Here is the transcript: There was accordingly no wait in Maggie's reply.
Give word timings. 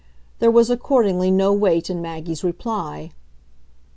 There 0.39 0.49
was 0.49 0.71
accordingly 0.71 1.29
no 1.29 1.53
wait 1.53 1.87
in 1.87 2.01
Maggie's 2.01 2.43
reply. 2.43 3.11